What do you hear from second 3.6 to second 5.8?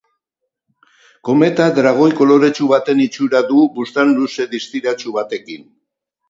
buztan luze distiratsu batekin.